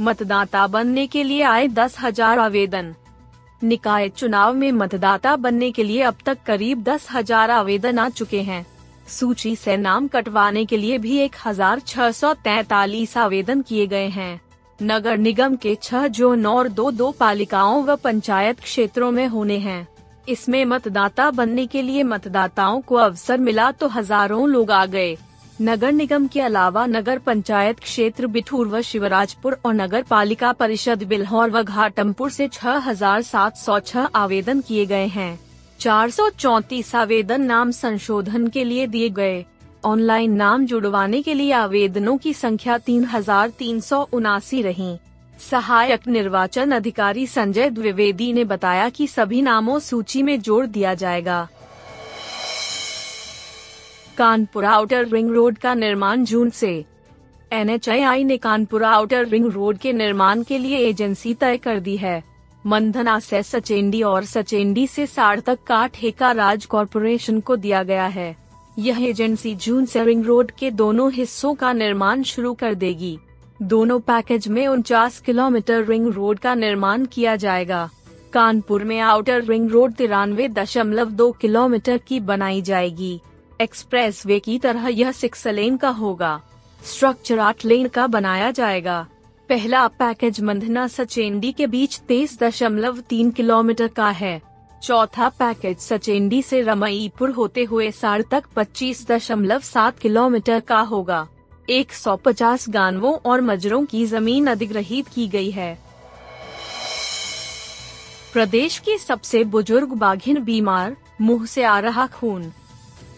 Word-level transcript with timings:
मतदाता 0.00 0.66
बनने 0.66 1.06
के 1.06 1.22
लिए 1.22 1.42
आए 1.44 1.66
दस 1.70 1.96
हज़ार 2.00 2.38
आवेदन। 2.38 2.94
निकाय 3.62 4.08
चुनाव 4.08 4.54
में 4.54 4.70
मतदाता 4.72 5.34
बनने 5.38 5.70
के 5.72 5.82
लिए 5.84 6.02
अब 6.02 6.16
तक 6.26 6.38
करीब 6.46 6.82
दस 6.84 7.06
हज़ार 7.10 7.50
आवेदन 7.50 7.98
आ 7.98 8.08
चुके 8.10 8.40
हैं। 8.42 8.64
सूची 9.08 9.54
से 9.56 9.76
नाम 9.76 10.08
कटवाने 10.08 10.64
के 10.64 10.76
लिए 10.76 10.98
भी 10.98 11.16
एक 11.18 11.36
हज़ार 11.46 11.80
छह 11.80 12.10
सौ 12.12 12.32
तैतालीस 12.34 13.16
आवेदन 13.18 13.62
किए 13.62 13.86
गए 13.86 14.08
हैं। 14.08 14.40
नगर 14.78 15.16
निगम 15.18 15.56
के 15.56 15.74
छह 15.82 16.06
जोन 16.08 16.46
और 16.46 16.68
दो 16.70 16.90
दो 16.92 17.10
पालिकाओं 17.10 17.82
व 17.84 17.96
पंचायत 17.96 18.60
क्षेत्रों 18.60 19.10
में 19.10 19.26
होने 19.26 19.58
हैं। 19.58 19.86
इसमें 20.28 20.64
मतदाता 20.64 21.30
बनने 21.32 21.66
के 21.66 21.82
लिए 21.82 22.02
मतदाताओं 22.04 22.80
को 22.80 22.94
अवसर 22.96 23.38
मिला 23.38 23.70
तो 23.72 23.88
हज़ारों 23.88 24.48
लोग 24.48 24.70
आ 24.70 24.84
गए। 24.86 25.16
नगर 25.60 25.92
निगम 25.92 26.26
के 26.26 26.40
अलावा 26.40 26.84
नगर 26.86 27.18
पंचायत 27.18 27.80
क्षेत्र 27.80 28.26
बिठूर 28.26 28.68
व 28.68 28.80
शिवराजपुर 28.80 29.56
और 29.64 29.74
नगर 29.74 30.02
पालिका 30.02 30.52
परिषद 30.52 31.02
बिल्हौर 31.02 31.50
व 31.50 31.62
घाटमपुर 31.62 32.30
से 32.30 32.48
6,706 32.48 34.06
आवेदन 34.14 34.60
किए 34.60 34.86
गए 34.86 35.06
हैं। 35.06 35.38
चार 35.80 36.10
आवेदन 36.94 37.42
नाम 37.42 37.70
संशोधन 37.70 38.48
के 38.48 38.64
लिए 38.64 38.86
दिए 38.86 39.08
गए। 39.10 39.44
ऑनलाइन 39.84 40.32
नाम 40.32 40.66
जुड़वाने 40.66 41.22
के 41.22 41.34
लिए 41.34 41.52
आवेदनों 41.52 42.16
की 42.16 42.34
संख्या 42.34 42.78
तीन 42.78 43.04
हज़ार 43.04 43.48
तीन 43.48 43.80
सौ 43.80 44.08
उनासी 44.12 44.62
रही। 44.62 44.96
सहायक 45.50 46.08
निर्वाचन 46.08 46.70
अधिकारी 46.70 47.26
संजय 47.26 47.70
द्विवेदी 47.70 48.32
ने 48.32 48.44
बताया 48.44 48.88
कि 48.88 49.06
सभी 49.06 49.42
नामों 49.42 49.78
सूची 49.78 50.22
में 50.22 50.40
जोड़ 50.40 50.66
दिया 50.66 50.94
जाएगा। 50.94 51.48
कानपुर 54.18 54.64
आउटर 54.64 55.06
रिंग 55.08 55.30
रोड 55.30 55.56
का 55.58 55.72
निर्माण 55.74 56.24
जून 56.24 56.50
से। 56.50 56.84
एन 57.52 57.78
ने 58.26 58.36
कानपुर 58.36 58.84
आउटर 58.84 59.26
रिंग 59.26 59.46
रोड 59.52 59.78
के 59.78 59.92
निर्माण 59.92 60.42
के 60.42 60.58
लिए 60.58 60.78
एजेंसी 60.78 61.34
तय 61.34 61.56
कर 61.56 61.80
दी 61.80 61.96
है। 61.96 62.22
मंधना 62.66 63.18
से 63.20 63.42
सचेंडी 63.42 64.02
और 64.02 64.24
सचेंडी 64.24 64.86
से 64.86 65.06
साड़ 65.06 65.40
तक 65.40 65.58
का 65.66 65.86
ठेका 65.86 66.30
राज 66.32 66.66
कॉरपोरेशन 66.66 67.40
को 67.40 67.56
दिया 67.56 67.82
गया 67.82 68.06
है। 68.06 68.36
यह 68.78 69.04
एजेंसी 69.04 69.54
जून 69.56 69.86
से 69.86 70.04
रिंग 70.04 70.24
रोड 70.24 70.50
के 70.50 70.70
दोनों 70.70 71.10
हिस्सों 71.12 71.54
का 71.54 71.72
निर्माण 71.72 72.22
शुरू 72.22 72.54
कर 72.54 72.74
देगी। 72.74 73.18
दोनों 73.62 74.00
पैकेज 74.00 74.48
में 74.48 74.66
उनचास 74.66 75.20
किलोमीटर 75.20 75.84
रिंग 75.84 76.08
रोड 76.08 76.38
का 76.38 76.54
निर्माण 76.54 77.06
किया 77.06 77.36
जाएगा। 77.36 77.88
कानपुर 78.32 78.84
में 78.84 78.98
आउटर 79.00 79.44
रिंग 79.44 79.70
रोड 79.70 79.92
तिरानवे 79.92 80.48
दशमलव 80.48 81.10
दो 81.10 81.30
किलोमीटर 81.32 81.98
की 81.98 82.20
बनाई 82.20 82.62
जाएगी। 82.62 83.20
एक्सप्रेस 83.60 84.26
वे 84.26 84.38
की 84.40 84.58
तरह 84.58 84.88
यह 84.88 85.12
सिक्स 85.12 85.46
लेन 85.46 85.76
का 85.76 85.88
होगा। 85.88 86.40
स्ट्रक्चर 86.84 87.38
आठ 87.38 87.64
लेन 87.64 87.88
का 87.88 88.06
बनाया 88.06 88.50
जाएगा। 88.50 89.06
पहला 89.48 89.86
पैकेज 89.88 90.40
मंधना 90.40 90.86
सचेंडी 90.88 91.52
के 91.52 91.66
बीच 91.66 91.98
तेईस 91.98 92.38
दशमलव 92.40 93.00
तीन 93.00 93.30
किलोमीटर 93.30 93.88
का 93.88 94.08
है। 94.10 94.42
चौथा 94.82 95.28
पैकेज 95.28 95.78
सचेंडी 95.78 96.42
से 96.42 96.60
रमईपुर 96.60 97.30
होते 97.30 97.64
हुए 97.64 97.90
साड़ 97.90 98.22
तक 98.22 98.44
पच्चीस 98.56 99.06
दशमलव 99.08 99.60
सात 99.60 99.98
किलोमीटर 99.98 100.60
का 100.60 100.80
होगा। 100.80 101.28
150 101.70 102.68
गानवों 102.68 103.14
और 103.14 103.40
मजरों 103.40 103.84
की 103.84 104.06
ज़मीन 104.06 104.46
अधिग्रहित 104.46 105.08
की 105.08 105.28
गई 105.28 105.50
है। 105.50 105.78
प्रदेश 108.32 108.78
की 108.78 108.98
सबसे 108.98 109.44
बुज़ुर्ग 109.44 109.88
बाघिन 109.88 110.44
बीमार, 110.44 110.96
मुँह 111.20 111.46
से 111.46 111.64
आ 111.64 111.78
रहा 111.78 112.06
खून। 112.06 112.52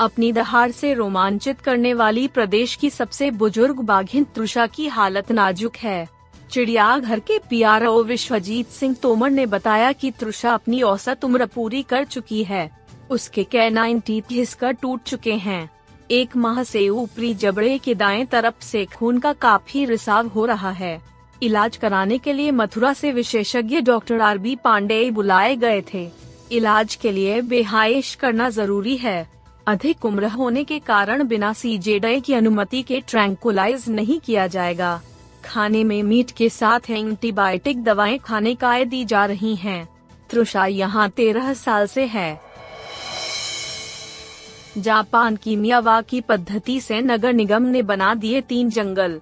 अपनी 0.00 0.32
दहाड़ 0.32 0.70
से 0.70 0.92
रोमांचित 0.94 1.60
करने 1.60 1.94
वाली 1.94 2.26
प्रदेश 2.28 2.74
की 2.74 2.90
सबसे 2.90 3.30
बुज़ुर्ग 3.30 3.80
बाघिन 3.80 4.24
तृषा 4.24 4.66
की 4.66 4.86
हालत 4.88 5.30
नाजुक 5.32 5.76
है। 5.76 6.08
चिड़ियाघर 6.50 7.20
के 7.20 7.38
पीआरओ 7.50 8.02
विश्वजीत 8.02 8.68
सिंह 8.68 8.94
तोमर 8.94 9.30
ने 9.30 9.46
बताया 9.46 9.92
कि 9.92 10.10
तृषा 10.10 10.52
अपनी 10.54 10.82
औसत 10.82 11.24
उम्र 11.24 11.46
पूरी 11.46 11.82
कर 11.82 12.04
चुकी 12.04 12.42
है। 12.44 12.70
उसके 13.10 13.44
कैनाइन 13.44 14.00
टीथ 14.00 14.22
घिसकर 14.30 14.72
टूट 14.72 15.02
चुके 15.02 15.32
हैं। 15.32 15.70
एक 16.10 16.36
माह 16.36 16.62
से 16.62 16.88
ऊपरी 16.88 17.34
जबड़े 17.34 17.78
के 17.78 17.94
दाएँ 17.94 18.24
तरफ़ 18.24 18.64
से 18.64 18.84
खून 18.84 19.18
का 19.18 19.32
काफ़ी 19.32 19.84
रिसाव 19.84 20.26
हो 20.26 20.44
रहा 20.46 20.70
है। 20.70 21.00
इलाज 21.42 21.76
कराने 21.76 22.18
के 22.18 22.32
लिए 22.32 22.50
मथुरा 22.50 22.92
से 22.92 23.12
विशेषज्ञ 23.12 23.80
डॉक्टर 23.80 24.20
आर 24.20 24.38
बी 24.38 24.54
पांडे 24.56 25.10
बुलाए 25.10 25.56
गए 25.56 25.82
थे। 25.94 26.08
इलाज 26.52 26.94
के 26.94 27.12
लिए 27.12 27.40
बेहाइश 27.40 28.14
करना 28.14 28.50
ज़रूरी 28.50 28.96
है। 28.96 29.35
अधिक 29.66 30.04
उम्र 30.04 30.26
होने 30.26 30.64
के 30.64 30.78
कारण 30.78 31.24
बिना 31.24 31.52
सीजेडे 31.52 32.20
की 32.20 32.34
अनुमति 32.34 32.82
के 32.82 33.00
ट्रैंकुलाइज 33.00 33.84
नहीं 33.88 34.20
किया 34.20 34.46
जाएगा। 34.46 35.00
खाने 35.44 35.84
में 35.84 36.02
मीट 36.02 36.30
के 36.30 36.48
साथ 36.48 36.80
एंटीबायोटिक 36.90 37.84
दवाएँ 37.84 38.18
खाने 38.18 38.54
का 38.54 38.84
दी 38.84 39.04
जा 39.04 39.26
रही 39.26 39.56
हैं। 39.56 39.88
त्रुषा 40.30 40.66
यहाँ 40.66 41.10
तेरह 41.10 41.52
साल 41.54 41.86
से 41.86 42.06
है। 42.06 42.40
जापान 44.78 45.36
की 45.36 45.56
मियावाकी 45.56 46.20
पद्धति 46.20 46.80
से 46.80 47.00
नगर 47.00 47.32
निगम 47.32 47.62
ने 47.62 47.82
बना 47.82 48.14
दिए 48.14 48.40
तीन 48.40 48.70
जंगल। 48.70 49.20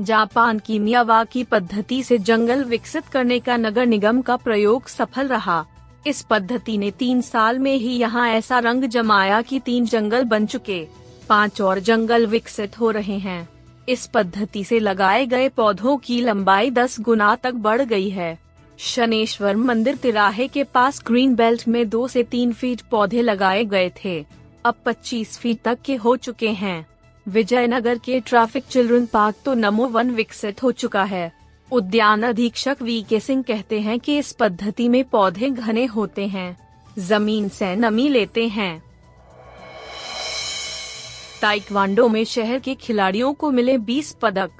जापान 0.00 0.58
की 0.58 0.78
मियावाकी 0.78 1.44
पद्धति 1.44 2.02
से 2.02 2.18
जंगल 2.18 2.64
विकसित 2.64 3.06
करने 3.06 3.40
का 3.40 3.56
नगर 3.56 3.86
निगम 3.86 4.20
का 4.20 4.36
प्रयोग 4.36 4.88
सफल 4.88 5.28
रहा। 5.28 5.66
इस 6.08 6.22
पद्धति 6.22 6.78
ने 6.78 6.90
तीन 6.90 7.20
साल 7.20 7.58
में 7.58 7.76
ही 7.76 7.96
यहाँ 7.96 8.28
ऐसा 8.28 8.58
रंग 8.58 8.84
जमाया 8.84 9.42
कि 9.42 9.60
तीन 9.60 9.86
जंगल 9.86 10.24
बन 10.24 10.46
चुके। 10.46 10.86
पाँच 11.28 11.60
और 11.60 11.78
जंगल 11.78 12.26
विकसित 12.26 12.80
हो 12.80 12.90
रहे 12.90 13.18
हैं। 13.18 13.48
इस 13.88 14.06
पद्धति 14.06 14.64
से 14.64 14.78
लगाए 14.78 15.26
गए 15.26 15.48
पौधों 15.48 15.96
की 15.96 16.20
लंबाई 16.20 16.70
दस 16.70 17.00
गुना 17.00 17.36
तक 17.36 17.54
बढ़ 17.54 17.82
गई 17.82 18.08
है। 18.10 18.38
शनेश्वर 18.78 19.56
मंदिर 19.56 19.96
तिराहे 19.96 20.48
के 20.48 20.64
पास 20.64 21.02
ग्रीन 21.06 21.34
बेल्ट 21.34 21.68
में 21.68 21.88
दो 21.88 22.08
से 22.08 22.22
तीन 22.22 22.52
फीट 22.52 22.80
पौधे 22.80 23.22
लगाए 23.22 23.64
गए 23.64 23.92
थे। 24.04 24.24
अब 24.64 24.74
25 24.86 25.38
फीट 25.38 25.62
तक 25.64 25.78
के 25.84 25.94
हो 25.94 26.16
चुके 26.16 26.48
हैं। 26.48 26.86
विजयनगर 27.28 27.98
के 27.98 28.20
ट्रैफ़िक 28.20 28.64
चिल्ड्रन 28.64 29.06
पार्क 29.06 29.36
तो 29.44 29.54
नमो 29.54 29.86
वन 29.86 30.10
विकसित 30.10 30.62
हो 30.62 30.72
चुका 30.72 31.04
है। 31.04 31.37
उद्यान 31.72 32.22
अधीक्षक 32.22 32.76
वी 32.82 33.02
के 33.02 33.20
सिंह 33.20 33.42
कहते 33.42 33.80
हैं 33.80 34.00
कि 34.00 34.18
इस 34.18 34.32
पद्धति 34.32 34.88
में 34.88 35.04
पौधे 35.04 35.50
घने 35.50 35.84
होते 35.84 36.26
हैं। 36.26 36.68
ज़मीन 36.98 37.48
से 37.48 37.76
नमी 37.76 38.08
लेते 38.08 38.48
हैं। 38.48 38.82
ताइक्वांडो 41.42 42.08
में 42.08 42.24
शहर 42.24 42.58
के 42.58 42.74
खिलाड़ियों 42.74 43.34
को 43.34 43.50
मिले 43.50 43.78
20 43.78 44.16
पदक। 44.22 44.50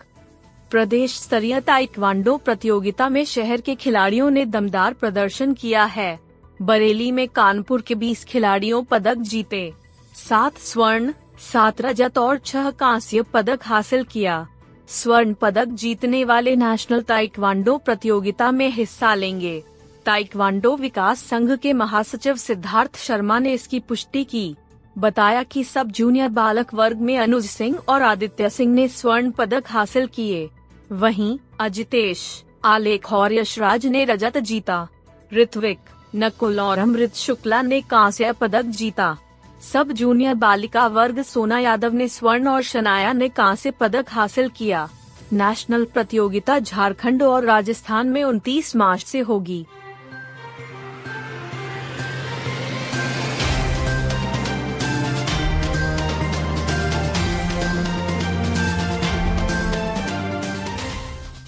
प्रदेश 0.70 1.20
स्तरीय 1.20 1.60
ताइक्वांडो 1.60 2.36
प्रतियोगिता 2.36 3.08
में 3.08 3.24
शहर 3.24 3.60
के 3.60 3.74
खिलाड़ियों 3.74 4.30
ने 4.30 4.44
दमदार 4.44 4.92
प्रदर्शन 4.92 5.54
किया 5.54 5.84
है। 5.84 6.20
बरेली 6.62 7.12
में 7.12 7.28
कानपुर 7.28 7.82
के 7.82 7.94
20 7.94 8.24
खिलाड़ियों 8.24 8.84
पदक 8.84 9.14
जीते। 9.14 9.72
सात 10.14 10.58
स्वर्ण, 10.58 11.12
सात 11.52 11.80
रजत 11.80 12.18
और 12.18 12.38
छह 12.38 12.70
कांस्य 12.70 13.22
पदक 13.22 13.60
हासिल 13.62 14.04
किया। 14.04 14.46
स्वर्ण 14.88 15.34
पदक 15.34 15.64
जीतने 15.64 16.24
वाले 16.24 16.56
नेशनल 16.56 17.02
ताइक्वांडो 17.02 17.76
प्रतियोगिता 17.78 18.50
में 18.50 18.70
हिस्सा 18.70 19.14
लेंगे। 19.14 19.62
ताइक्वांडो 20.06 20.76
विकास 20.76 21.24
संघ 21.24 21.56
के 21.56 21.72
महासचिव 21.72 22.36
सिद्धार्थ 22.36 22.96
शर्मा 22.96 23.38
ने 23.38 23.52
इसकी 23.52 23.80
पुष्टि 23.80 24.24
की। 24.24 24.56
बताया 24.98 25.42
कि 25.42 25.64
सब 25.64 25.90
जूनियर 25.90 26.28
बालक 26.28 26.74
वर्ग 26.74 26.96
में 26.96 27.18
अनुज 27.18 27.46
सिंह 27.46 27.78
और 27.88 28.02
आदित्य 28.02 28.50
सिंह 28.50 28.74
ने 28.74 28.88
स्वर्ण 28.88 29.30
पदक 29.30 29.64
हासिल 29.66 30.06
किए। 30.06 30.48
वहीं, 30.92 31.38
अजितेश, 31.60 32.44
आलेख 32.64 33.12
और 33.12 33.32
यशराज 33.32 33.86
ने 33.86 34.04
रजत 34.04 34.38
जीता। 34.38 34.88
ऋत्विक, 35.34 35.78
नकुल 36.16 36.60
और 36.60 36.78
अमृत 36.78 37.14
शुक्ला 37.14 37.62
ने 37.62 37.80
कांस्य 37.80 38.32
पदक 38.32 38.62
जीता। 38.62 39.16
सब 39.62 39.92
जूनियर 39.92 40.34
बालिका 40.34 40.86
वर्ग 40.86 41.22
सोना 41.22 41.58
यादव 41.58 41.92
ने 41.92 42.08
स्वर्ण 42.08 42.48
और 42.48 42.62
शनाया 42.62 43.12
ने 43.12 43.28
कांस्य 43.28 43.70
पदक 43.70 44.06
हासिल 44.08 44.48
किया। 44.48 44.88
नेशनल 45.32 45.84
प्रतियोगिता 45.84 46.58
झारखंड 46.58 47.22
और 47.22 47.44
राजस्थान 47.44 48.08
में 48.08 48.24
29 48.24 48.76
मार्च 48.76 49.04
से 49.04 49.20
होगी। 49.20 49.66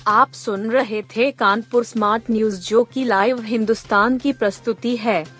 आप 0.06 0.32
सुन 0.32 0.70
रहे 0.70 1.02
थे 1.02 1.30
कानपुर 1.30 1.84
स्मार्ट 1.84 2.30
न्यूज़ 2.30 2.68
जो 2.68 2.84
की 2.84 3.04
लाइव 3.04 3.42
हिंदुस्तान 3.42 4.18
की 4.18 4.32
प्रस्तुति 4.32 4.96
है। 4.96 5.39